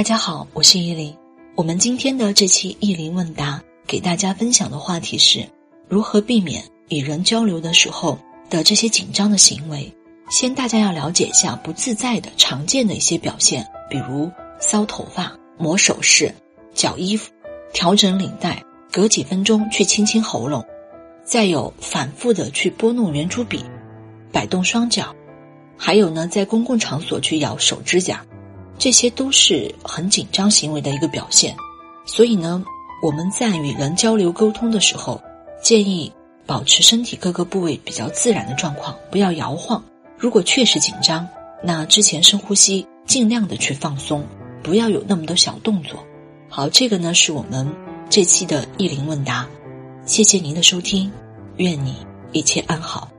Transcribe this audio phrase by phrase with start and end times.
[0.00, 1.14] 大家好，我是依林。
[1.54, 5.46] 我们今天的这期意林问答，给大家分享的话题是
[5.90, 8.18] 如何避免与人交流的时候
[8.48, 9.94] 的这些紧张的行为。
[10.30, 16.34] 先大家要了解一下不自在的常见的一些表现，比如搔头发、抹首饰、
[16.72, 17.30] 绞衣服、
[17.74, 20.64] 调整领带、隔几分钟去清清喉咙，
[21.24, 23.62] 再有反复的去拨弄圆珠笔、
[24.32, 25.14] 摆动双脚，
[25.76, 28.24] 还有呢，在公共场所去咬手指甲。
[28.80, 31.54] 这些都是很紧张行为的一个表现，
[32.06, 32.64] 所以呢，
[33.02, 35.20] 我们在与人交流沟通的时候，
[35.62, 36.10] 建议
[36.46, 39.84] 保持身体各个部位比较自然的状况，不要摇晃。
[40.16, 41.28] 如果确实紧张，
[41.62, 44.24] 那之前深呼吸，尽量的去放松，
[44.62, 46.02] 不要有那么多小动作。
[46.48, 47.70] 好，这个呢是我们
[48.08, 49.46] 这期的意林问答，
[50.06, 51.12] 谢谢您的收听，
[51.58, 51.94] 愿你
[52.32, 53.10] 一切安好。